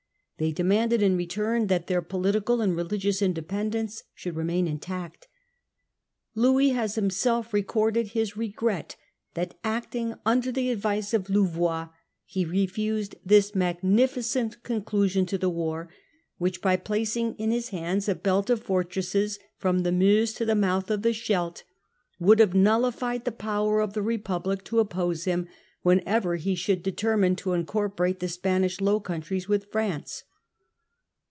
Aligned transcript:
They 0.37 0.51
demanded 0.51 1.03
in 1.03 1.15
return 1.17 1.67
that 1.67 1.85
their 1.85 2.01
political 2.01 2.61
and 2.61 2.75
religious 2.75 3.21
in 3.21 3.31
dependence 3.31 4.01
should 4.15 4.35
remain 4.35 4.67
intact. 4.67 5.27
Louis 6.33 6.69
has 6.69 6.95
himself 6.95 7.53
re 7.53 7.59
in 7.59 7.65
con 7.67 7.73
corded 7.77 8.07
his 8.13 8.35
regret 8.35 8.95
that, 9.35 9.53
acting 9.63 10.15
under 10.25 10.51
the 10.51 10.71
advice 10.71 11.13
of 11.13 11.25
sidered 11.25 11.29
Louvois, 11.29 11.89
he 12.25 12.43
refused 12.43 13.13
this 13.23 13.53
magnificent 13.53 14.63
conclusion 14.63 15.27
thi 15.27 15.35
e 15.35 15.37
Dutch 15.37 15.43
>f 15.47 15.51
t0 15.51 15.53
war 15.53 15.89
> 16.15 16.41
whfch* 16.41 16.59
by 16.59 16.75
placing 16.75 17.35
in 17.35 17.51
his 17.51 17.69
hands 17.69 18.09
a 18.09 18.15
oflereby 18.15 18.23
belt 18.23 18.49
of 18.49 18.63
fortresses 18.63 19.37
from 19.59 19.83
the 19.83 19.91
Meuse 19.91 20.33
to 20.33 20.43
the 20.43 20.55
mouth 20.55 20.89
Louis. 20.89 20.99
0 21.03 21.11
f 21.11 21.15
^ 21.21 21.23
Scheldt, 21.23 21.63
would 22.17 22.39
have 22.39 22.55
nullified 22.55 23.25
the 23.25 23.31
power 23.31 23.79
of 23.79 23.93
the 23.93 24.01
Republic 24.01 24.63
to 24.63 24.79
oppose 24.79 25.25
him 25.25 25.47
whenever 25.83 26.37
he 26.37 26.55
should 26.55 26.79
1672. 26.79 26.81
Resolution 26.81 26.89
of 26.89 26.89
William, 26.89 26.95
213 26.95 26.95
determine 26.95 27.35
to 27.35 27.53
incorporate 27.53 28.19
the 28.19 28.27
Spanish 28.27 28.81
Low 28.81 28.99
Countries 28.99 29.47
with 29.47 29.65
France. 29.65 30.23